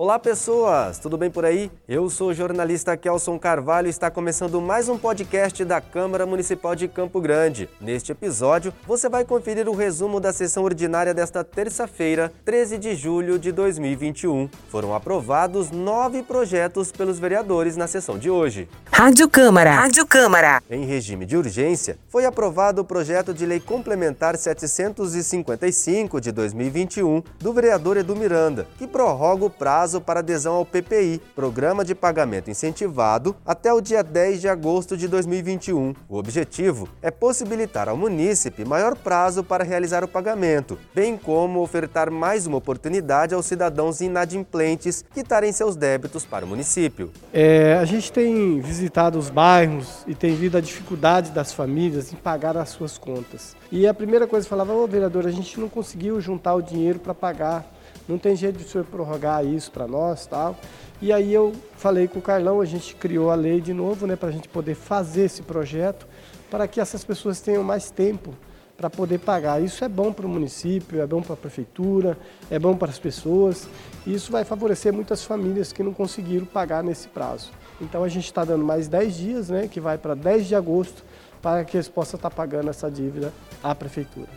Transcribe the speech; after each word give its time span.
Olá 0.00 0.16
pessoas, 0.16 0.96
tudo 1.00 1.18
bem 1.18 1.28
por 1.28 1.44
aí? 1.44 1.72
Eu 1.88 2.08
sou 2.08 2.28
o 2.28 2.32
jornalista 2.32 2.96
Kelson 2.96 3.36
Carvalho 3.36 3.88
e 3.88 3.90
está 3.90 4.08
começando 4.08 4.60
mais 4.60 4.88
um 4.88 4.96
podcast 4.96 5.64
da 5.64 5.80
Câmara 5.80 6.24
Municipal 6.24 6.76
de 6.76 6.86
Campo 6.86 7.20
Grande. 7.20 7.68
Neste 7.80 8.12
episódio, 8.12 8.72
você 8.86 9.08
vai 9.08 9.24
conferir 9.24 9.68
o 9.68 9.74
resumo 9.74 10.20
da 10.20 10.32
sessão 10.32 10.62
ordinária 10.62 11.12
desta 11.12 11.42
terça-feira, 11.42 12.32
13 12.44 12.78
de 12.78 12.94
julho 12.94 13.40
de 13.40 13.50
2021. 13.50 14.48
Foram 14.68 14.94
aprovados 14.94 15.72
nove 15.72 16.22
projetos 16.22 16.92
pelos 16.92 17.18
vereadores 17.18 17.76
na 17.76 17.88
sessão 17.88 18.16
de 18.16 18.30
hoje. 18.30 18.68
Rádio 18.92 19.28
Câmara. 19.28 19.72
Rádio 19.72 20.06
Câmara. 20.06 20.62
Em 20.70 20.84
regime 20.84 21.26
de 21.26 21.36
urgência, 21.36 21.98
foi 22.08 22.24
aprovado 22.24 22.82
o 22.82 22.84
projeto 22.84 23.34
de 23.34 23.44
lei 23.44 23.58
complementar 23.58 24.36
755 24.36 26.20
de 26.20 26.30
2021 26.30 27.20
do 27.40 27.52
vereador 27.52 27.96
Edu 27.96 28.14
Miranda, 28.14 28.64
que 28.78 28.86
prorroga 28.86 29.44
o 29.44 29.50
prazo 29.50 29.87
prazo 29.88 30.00
para 30.02 30.20
adesão 30.20 30.54
ao 30.54 30.66
PPI, 30.66 31.18
Programa 31.34 31.82
de 31.82 31.94
Pagamento 31.94 32.50
Incentivado, 32.50 33.34
até 33.44 33.72
o 33.72 33.80
dia 33.80 34.02
10 34.02 34.42
de 34.42 34.48
agosto 34.48 34.98
de 34.98 35.08
2021. 35.08 35.94
O 36.06 36.18
objetivo 36.18 36.86
é 37.00 37.10
possibilitar 37.10 37.88
ao 37.88 37.96
munícipe 37.96 38.66
maior 38.66 38.94
prazo 38.94 39.42
para 39.42 39.64
realizar 39.64 40.04
o 40.04 40.08
pagamento, 40.08 40.78
bem 40.94 41.16
como 41.16 41.62
ofertar 41.62 42.10
mais 42.10 42.46
uma 42.46 42.58
oportunidade 42.58 43.34
aos 43.34 43.46
cidadãos 43.46 44.02
inadimplentes 44.02 45.02
quitarem 45.14 45.52
seus 45.52 45.74
débitos 45.74 46.26
para 46.26 46.44
o 46.44 46.48
município. 46.48 47.10
É, 47.32 47.78
a 47.80 47.86
gente 47.86 48.12
tem 48.12 48.60
visitado 48.60 49.18
os 49.18 49.30
bairros 49.30 50.04
e 50.06 50.14
tem 50.14 50.34
visto 50.34 50.58
a 50.58 50.60
dificuldade 50.60 51.30
das 51.30 51.54
famílias 51.54 52.12
em 52.12 52.16
pagar 52.16 52.58
as 52.58 52.68
suas 52.68 52.98
contas. 52.98 53.56
E 53.72 53.86
a 53.86 53.94
primeira 53.94 54.26
coisa 54.26 54.44
que 54.44 54.50
falava, 54.50 54.74
ô 54.74 54.86
vereador, 54.86 55.26
a 55.26 55.30
gente 55.30 55.58
não 55.58 55.68
conseguiu 55.68 56.20
juntar 56.20 56.54
o 56.54 56.60
dinheiro 56.60 56.98
para 56.98 57.14
pagar 57.14 57.77
não 58.08 58.18
tem 58.18 58.34
jeito 58.34 58.58
de 58.58 58.64
o 58.64 58.68
senhor 58.68 58.84
prorrogar 58.84 59.44
isso 59.44 59.70
para 59.70 59.86
nós 59.86 60.26
tal. 60.26 60.56
E 61.00 61.12
aí 61.12 61.32
eu 61.32 61.52
falei 61.76 62.08
com 62.08 62.18
o 62.18 62.22
Carlão, 62.22 62.60
a 62.60 62.64
gente 62.64 62.94
criou 62.96 63.30
a 63.30 63.34
lei 63.34 63.60
de 63.60 63.72
novo, 63.72 64.06
né, 64.06 64.16
para 64.16 64.30
a 64.30 64.32
gente 64.32 64.48
poder 64.48 64.74
fazer 64.74 65.26
esse 65.26 65.42
projeto, 65.42 66.06
para 66.50 66.66
que 66.66 66.80
essas 66.80 67.04
pessoas 67.04 67.40
tenham 67.40 67.62
mais 67.62 67.90
tempo 67.90 68.34
para 68.76 68.88
poder 68.88 69.18
pagar. 69.18 69.62
Isso 69.62 69.84
é 69.84 69.88
bom 69.88 70.12
para 70.12 70.26
o 70.26 70.28
município, 70.28 71.00
é 71.00 71.06
bom 71.06 71.20
para 71.20 71.34
a 71.34 71.36
prefeitura, 71.36 72.16
é 72.50 72.58
bom 72.58 72.76
para 72.76 72.90
as 72.90 72.98
pessoas. 72.98 73.68
E 74.06 74.14
isso 74.14 74.30
vai 74.32 74.44
favorecer 74.44 74.92
muitas 74.92 75.24
famílias 75.24 75.72
que 75.72 75.82
não 75.82 75.92
conseguiram 75.92 76.46
pagar 76.46 76.82
nesse 76.82 77.08
prazo. 77.08 77.50
Então 77.80 78.02
a 78.02 78.08
gente 78.08 78.24
está 78.24 78.44
dando 78.44 78.64
mais 78.64 78.88
10 78.88 79.16
dias, 79.16 79.50
né, 79.50 79.68
que 79.68 79.80
vai 79.80 79.98
para 79.98 80.14
10 80.14 80.46
de 80.46 80.54
agosto, 80.54 81.04
para 81.42 81.64
que 81.64 81.76
eles 81.76 81.88
possam 81.88 82.18
estar 82.18 82.30
tá 82.30 82.34
pagando 82.34 82.70
essa 82.70 82.90
dívida 82.90 83.32
à 83.62 83.74
prefeitura. 83.74 84.28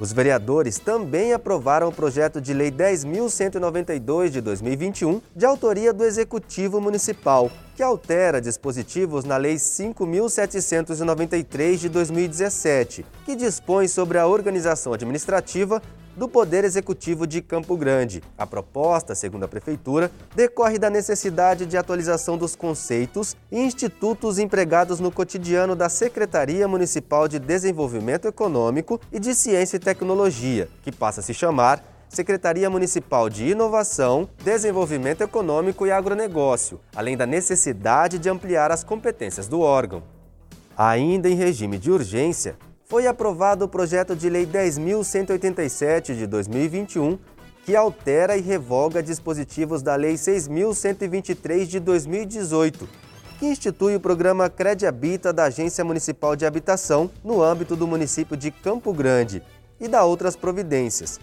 Os 0.00 0.14
vereadores 0.14 0.78
também 0.78 1.34
aprovaram 1.34 1.88
o 1.88 1.92
projeto 1.92 2.40
de 2.40 2.54
lei 2.54 2.70
10.192 2.70 4.30
de 4.30 4.40
2021, 4.40 5.20
de 5.36 5.44
autoria 5.44 5.92
do 5.92 6.04
Executivo 6.04 6.80
Municipal, 6.80 7.50
que 7.80 7.84
altera 7.84 8.42
dispositivos 8.42 9.24
na 9.24 9.38
Lei 9.38 9.54
5.793 9.54 11.78
de 11.78 11.88
2017, 11.88 13.06
que 13.24 13.34
dispõe 13.34 13.88
sobre 13.88 14.18
a 14.18 14.26
organização 14.26 14.92
administrativa 14.92 15.80
do 16.14 16.28
Poder 16.28 16.64
Executivo 16.64 17.26
de 17.26 17.40
Campo 17.40 17.74
Grande. 17.78 18.22
A 18.36 18.46
proposta, 18.46 19.14
segundo 19.14 19.44
a 19.44 19.48
Prefeitura, 19.48 20.10
decorre 20.36 20.78
da 20.78 20.90
necessidade 20.90 21.64
de 21.64 21.78
atualização 21.78 22.36
dos 22.36 22.54
conceitos 22.54 23.34
e 23.50 23.58
institutos 23.58 24.38
empregados 24.38 25.00
no 25.00 25.10
cotidiano 25.10 25.74
da 25.74 25.88
Secretaria 25.88 26.68
Municipal 26.68 27.26
de 27.26 27.38
Desenvolvimento 27.38 28.28
Econômico 28.28 29.00
e 29.10 29.18
de 29.18 29.34
Ciência 29.34 29.78
e 29.78 29.80
Tecnologia, 29.80 30.68
que 30.82 30.92
passa 30.92 31.20
a 31.20 31.22
se 31.22 31.32
chamar 31.32 31.82
Secretaria 32.10 32.68
Municipal 32.68 33.30
de 33.30 33.46
Inovação, 33.46 34.28
Desenvolvimento 34.42 35.22
Econômico 35.22 35.86
e 35.86 35.92
Agronegócio, 35.92 36.80
além 36.94 37.16
da 37.16 37.24
necessidade 37.24 38.18
de 38.18 38.28
ampliar 38.28 38.72
as 38.72 38.82
competências 38.82 39.46
do 39.46 39.60
órgão. 39.60 40.02
Ainda 40.76 41.28
em 41.28 41.36
regime 41.36 41.78
de 41.78 41.88
urgência, 41.88 42.56
foi 42.84 43.06
aprovado 43.06 43.64
o 43.64 43.68
projeto 43.68 44.16
de 44.16 44.28
lei 44.28 44.44
10.187 44.44 46.16
de 46.16 46.26
2021, 46.26 47.16
que 47.64 47.76
altera 47.76 48.36
e 48.36 48.40
revoga 48.40 49.00
dispositivos 49.00 49.80
da 49.80 49.94
lei 49.94 50.14
6.123 50.14 51.64
de 51.64 51.78
2018, 51.78 52.88
que 53.38 53.46
institui 53.46 53.94
o 53.94 54.00
programa 54.00 54.50
Crede 54.50 54.84
Habita 54.84 55.32
da 55.32 55.44
Agência 55.44 55.84
Municipal 55.84 56.34
de 56.34 56.44
Habitação 56.44 57.08
no 57.22 57.40
âmbito 57.40 57.76
do 57.76 57.86
município 57.86 58.36
de 58.36 58.50
Campo 58.50 58.92
Grande 58.92 59.44
e 59.78 59.86
da 59.86 60.02
outras 60.02 60.34
providências. 60.34 61.20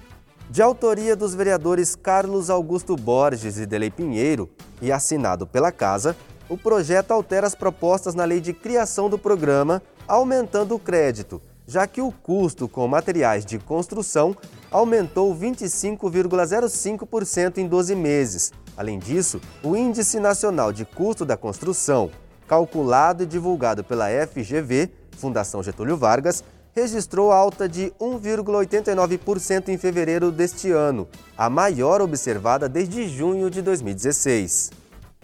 De 0.50 0.62
autoria 0.62 1.16
dos 1.16 1.34
vereadores 1.34 1.96
Carlos 1.96 2.50
Augusto 2.50 2.96
Borges 2.96 3.58
e 3.58 3.66
Delei 3.66 3.92
Pinheiro 3.92 4.50
e 4.82 4.92
assinado 4.92 5.46
pela 5.46 5.72
Casa, 5.72 6.16
o 6.50 6.58
projeto 6.58 7.12
altera 7.12 7.46
as 7.46 7.56
propostas 7.56 8.16
na 8.16 8.24
lei 8.24 8.40
de 8.40 8.54
criação 8.54 9.10
do 9.10 9.18
programa, 9.18 9.82
aumentando 10.08 10.76
o 10.76 10.80
crédito 10.80 11.42
já 11.68 11.86
que 11.86 12.02
o 12.02 12.12
custo 12.12 12.68
com 12.70 12.88
materiais 12.88 13.46
de 13.46 13.60
construção 13.60 14.36
aumentou 14.72 15.36
25,05% 15.36 17.58
em 17.58 17.68
12 17.68 17.94
meses. 17.94 18.54
Além 18.78 18.98
disso, 18.98 19.42
o 19.62 19.76
Índice 19.76 20.18
Nacional 20.20 20.72
de 20.72 20.86
Custo 20.86 21.26
da 21.26 21.36
Construção, 21.36 22.10
calculado 22.48 23.24
e 23.24 23.26
divulgado 23.26 23.84
pela 23.84 24.06
FGV, 24.08 24.90
Fundação 25.18 25.62
Getúlio 25.62 25.98
Vargas, 25.98 26.42
registrou 26.78 27.32
alta 27.32 27.68
de 27.68 27.92
1,89% 28.00 29.70
em 29.70 29.80
fevereiro 29.80 30.32
deste 30.32 30.70
ano, 30.70 31.08
a 31.36 31.50
maior 31.50 32.02
observada 32.02 32.70
desde 32.70 33.08
junho 33.08 33.50
de 33.50 33.64
2016. 33.64 34.72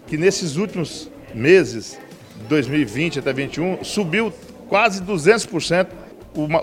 Que 0.08 0.18
nesses 0.18 0.56
últimos 0.56 1.12
meses, 1.32 2.00
2020 2.50 3.20
até 3.20 3.32
2021, 3.32 3.84
subiu 3.84 4.34
quase 4.68 5.04
200% 5.04 5.90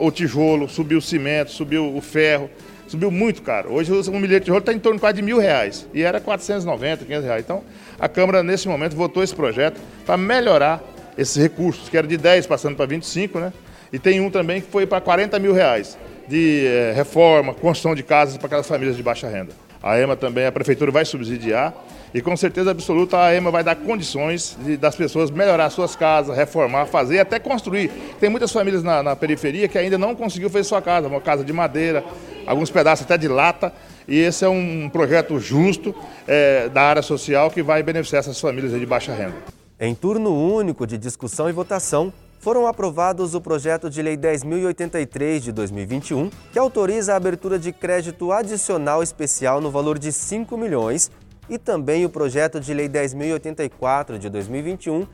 o, 0.01 0.11
tijolo, 0.11 0.69
subiu 0.69 0.99
o 0.99 1.03
cimento, 1.03 1.53
subiu 1.53 1.97
o 1.97 2.01
ferro, 2.01 2.51
subiu 2.89 3.13
muito 3.13 3.43
caro. 3.43 3.73
Hoje 3.73 3.93
um 3.93 4.19
milhete 4.19 4.41
de 4.41 4.45
tijolo 4.47 4.59
está 4.59 4.73
em 4.73 4.81
torno 4.81 4.97
de 4.97 5.01
quase 5.01 5.15
de 5.15 5.23
mil 5.23 5.39
reais 5.39 5.87
e 5.95 6.03
era 6.03 6.21
490, 6.21 7.05
500 7.05 7.25
reais. 7.25 7.45
Então 7.45 7.63
a 7.97 8.09
Câmara 8.09 8.43
nesse 8.43 8.67
momento 8.67 8.97
votou 8.97 9.23
esse 9.23 9.37
projeto 9.37 9.81
para 10.05 10.17
melhorar 10.17 10.83
esses 11.17 11.41
recursos, 11.41 11.89
que 11.89 11.97
era 11.97 12.09
de 12.09 12.17
10 12.17 12.49
passando 12.49 12.75
para 12.75 12.87
25, 12.87 13.39
né? 13.39 13.53
E 13.93 13.99
tem 13.99 14.21
um 14.21 14.31
também 14.31 14.61
que 14.61 14.71
foi 14.71 14.87
para 14.87 15.01
40 15.01 15.39
mil 15.39 15.53
reais 15.53 15.99
de 16.29 16.65
eh, 16.67 16.93
reforma, 16.95 17.53
construção 17.53 17.95
de 17.95 18.03
casas 18.03 18.37
para 18.37 18.47
aquelas 18.47 18.67
famílias 18.67 18.97
de 18.97 19.03
baixa 19.03 19.29
renda. 19.29 19.53
A 19.83 19.99
EMA 19.99 20.15
também, 20.15 20.47
a 20.47 20.53
Prefeitura 20.53 20.93
vai 20.93 21.05
subsidiar 21.05 21.75
e 22.13 22.21
com 22.21 22.37
certeza 22.37 22.71
absoluta 22.71 23.19
a 23.19 23.35
EMA 23.35 23.51
vai 23.51 23.65
dar 23.65 23.77
condições 23.77 24.57
de, 24.63 24.77
das 24.77 24.95
pessoas 24.95 25.31
melhorar 25.31 25.71
suas 25.71 25.97
casas, 25.97 26.37
reformar, 26.37 26.87
fazer 26.87 27.19
até 27.19 27.39
construir. 27.39 27.91
Tem 28.21 28.29
muitas 28.29 28.53
famílias 28.53 28.83
na, 28.83 29.03
na, 29.03 29.17
periferia 29.17 29.67
que 29.69 29.79
ainda 29.79 29.97
não 29.97 30.15
conseguiu 30.15 30.51
fazer 30.51 30.65
sua 30.65 30.83
casa, 30.83 31.09
uma 31.09 31.21
casa 31.21 31.45
de 31.45 31.53
madeira, 31.53 32.05
alguns 32.47 32.71
pedaços 32.71 33.05
até 33.05 33.17
de 33.17 33.27
lata. 33.27 33.73
E 34.07 34.19
esse 34.19 34.45
é 34.45 34.49
um 34.49 34.89
projeto 34.89 35.39
justo 35.39 35.95
é, 36.27 36.69
da 36.69 36.83
área 36.83 37.03
social 37.03 37.51
que 37.51 37.63
vai 37.63 37.83
beneficiar 37.83 38.21
essas 38.21 38.41
famílias 38.41 38.73
de 38.73 38.85
baixa 38.85 39.15
renda. 39.15 39.37
Em 39.79 39.95
turno 39.95 40.35
único 40.35 40.87
de 40.87 40.99
discussão 40.99 41.49
e 41.49 41.53
votação, 41.53 42.13
foram 42.41 42.67
aprovados 42.67 43.35
o 43.35 43.41
projeto 43.41 43.91
de 43.91 44.01
Lei 44.01 44.17
10.083 44.17 45.41
de 45.41 45.53
2021, 45.53 46.31
que 46.51 46.59
autoriza 46.59 47.13
a 47.13 47.17
abertura 47.17 47.59
de 47.59 47.71
crédito 47.71 48.33
adicional 48.33 49.03
especial 49.03 49.61
no 49.61 49.71
valor 49.71 49.99
de 49.99 50.11
5 50.11 50.57
milhões 50.57 51.11
e 51.51 51.59
também 51.59 52.07
o 52.07 52.11
projeto 52.11 52.59
de 52.59 52.73
Lei 52.73 52.89
10.084 52.89 54.17
de 54.17 54.31
2021, 54.31 55.07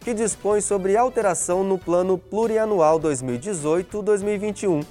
que 0.00 0.14
dispõe 0.14 0.62
sobre 0.62 0.96
alteração 0.96 1.62
no 1.62 1.78
Plano 1.78 2.16
Plurianual 2.16 2.98
2018-2021, 2.98 4.82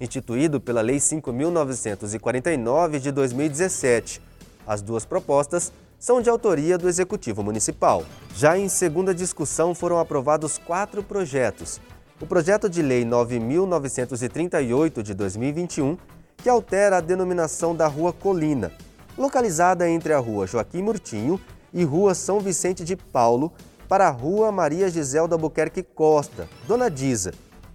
instituído 0.00 0.60
pela 0.60 0.80
Lei 0.80 0.96
5.949 0.96 2.98
de 2.98 3.12
2017. 3.12 4.20
As 4.66 4.82
duas 4.82 5.04
propostas 5.04 5.72
são 5.98 6.20
de 6.20 6.28
autoria 6.28 6.76
do 6.76 6.88
Executivo 6.88 7.42
Municipal. 7.42 8.04
Já 8.34 8.58
em 8.58 8.68
segunda 8.68 9.14
discussão 9.14 9.74
foram 9.74 9.98
aprovados 9.98 10.58
quatro 10.58 11.02
projetos. 11.02 11.80
O 12.20 12.26
projeto 12.26 12.68
de 12.68 12.82
Lei 12.82 13.04
9.938 13.04 15.02
de 15.02 15.14
2021, 15.14 15.96
que 16.36 16.48
altera 16.48 16.98
a 16.98 17.00
denominação 17.00 17.74
da 17.74 17.86
Rua 17.86 18.12
Colina, 18.12 18.72
localizada 19.16 19.88
entre 19.88 20.12
a 20.12 20.18
Rua 20.18 20.46
Joaquim 20.46 20.82
Murtinho 20.82 21.40
e 21.72 21.84
Rua 21.84 22.14
São 22.14 22.40
Vicente 22.40 22.84
de 22.84 22.96
Paulo, 22.96 23.52
para 23.88 24.08
a 24.08 24.10
Rua 24.10 24.50
Maria 24.50 24.88
Giselda 24.88 25.34
Albuquerque 25.34 25.82
Costa, 25.82 26.48
Dona 26.66 26.90
Diza, 26.90 27.32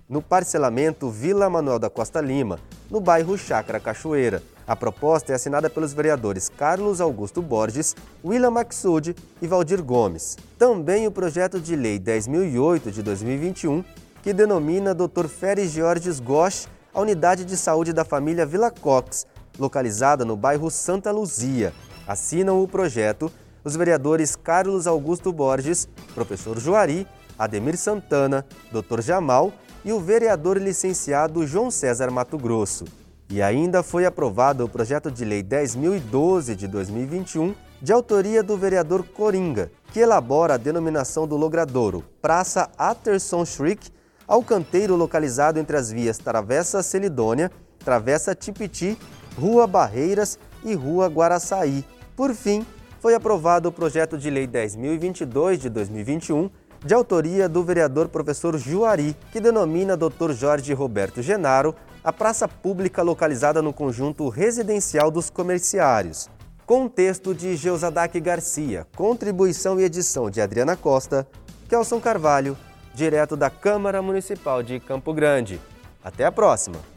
no 0.09 0.21
parcelamento 0.21 1.09
Vila 1.09 1.49
Manuel 1.49 1.79
da 1.79 1.89
Costa 1.89 2.19
Lima, 2.19 2.59
no 2.91 2.99
bairro 2.99 3.37
Chácara 3.37 3.79
Cachoeira. 3.79 4.43
A 4.67 4.75
proposta 4.75 5.31
é 5.31 5.35
assinada 5.35 5.69
pelos 5.69 5.93
vereadores 5.93 6.49
Carlos 6.49 6.99
Augusto 6.99 7.41
Borges, 7.41 7.95
William 8.23 8.51
Maxud 8.51 9.15
e 9.41 9.47
Valdir 9.47 9.81
Gomes. 9.81 10.37
Também 10.59 11.07
o 11.07 11.11
projeto 11.11 11.59
de 11.59 11.75
lei 11.75 11.97
10.008 11.97 12.91
de 12.91 13.01
2021, 13.01 13.83
que 14.21 14.33
denomina 14.33 14.93
Dr. 14.93 15.27
Férez 15.27 15.71
Georges 15.71 16.19
Gosch 16.19 16.67
a 16.93 16.99
unidade 16.99 17.45
de 17.45 17.55
saúde 17.55 17.93
da 17.93 18.03
família 18.03 18.45
Vila 18.45 18.69
Cox, 18.69 19.25
localizada 19.57 20.25
no 20.25 20.35
bairro 20.35 20.69
Santa 20.69 21.11
Luzia. 21.11 21.73
Assinam 22.05 22.61
o 22.61 22.67
projeto 22.67 23.31
os 23.63 23.75
vereadores 23.75 24.35
Carlos 24.35 24.87
Augusto 24.87 25.31
Borges, 25.31 25.87
professor 26.13 26.59
Juari, 26.59 27.07
Ademir 27.37 27.77
Santana, 27.77 28.45
Dr. 28.71 29.01
Jamal 29.01 29.53
e 29.83 29.91
o 29.91 29.99
vereador 29.99 30.57
licenciado 30.57 31.45
João 31.45 31.71
César 31.71 32.11
Mato 32.11 32.37
Grosso. 32.37 32.85
E 33.29 33.41
ainda 33.41 33.81
foi 33.81 34.05
aprovado 34.05 34.65
o 34.65 34.69
projeto 34.69 35.09
de 35.09 35.23
lei 35.23 35.41
10.012 35.41 36.53
de 36.55 36.67
2021, 36.67 37.55
de 37.81 37.93
autoria 37.93 38.43
do 38.43 38.57
vereador 38.57 39.03
Coringa, 39.03 39.71
que 39.91 39.99
elabora 39.99 40.55
a 40.55 40.57
denominação 40.57 41.27
do 41.27 41.35
logradouro 41.35 42.03
Praça 42.21 42.69
Atterson 42.77 43.45
Shriek, 43.45 43.89
ao 44.27 44.43
canteiro 44.43 44.95
localizado 44.95 45.59
entre 45.59 45.75
as 45.75 45.91
vias 45.91 46.17
Travessa 46.17 46.83
Celidônia, 46.83 47.51
Travessa 47.79 48.35
Tipiti, 48.35 48.97
Rua 49.37 49.65
Barreiras 49.65 50.37
e 50.63 50.73
Rua 50.73 51.07
Guaraçaí. 51.07 51.83
Por 52.15 52.33
fim, 52.33 52.65
foi 52.99 53.15
aprovado 53.15 53.69
o 53.69 53.71
projeto 53.71 54.17
de 54.17 54.29
lei 54.29 54.47
10.022 54.47 55.57
de 55.57 55.69
2021, 55.69 56.49
de 56.85 56.93
autoria 56.93 57.47
do 57.47 57.63
vereador 57.63 58.09
professor 58.09 58.57
Juari, 58.57 59.15
que 59.31 59.39
denomina 59.39 59.95
Dr. 59.95 60.31
Jorge 60.31 60.73
Roberto 60.73 61.21
Genaro 61.21 61.75
a 62.03 62.11
praça 62.11 62.47
pública 62.47 63.03
localizada 63.03 63.61
no 63.61 63.71
conjunto 63.71 64.27
residencial 64.29 65.11
dos 65.11 65.29
comerciários. 65.29 66.29
Com 66.65 66.87
texto 66.87 67.35
de 67.35 67.55
Geusadak 67.55 68.19
Garcia, 68.19 68.87
contribuição 68.95 69.79
e 69.79 69.83
edição 69.83 70.29
de 70.29 70.41
Adriana 70.41 70.75
Costa, 70.75 71.27
Kelson 71.69 71.99
Carvalho, 71.99 72.57
direto 72.93 73.35
da 73.35 73.49
Câmara 73.49 74.01
Municipal 74.01 74.63
de 74.63 74.79
Campo 74.79 75.13
Grande. 75.13 75.61
Até 76.03 76.25
a 76.25 76.31
próxima! 76.31 76.90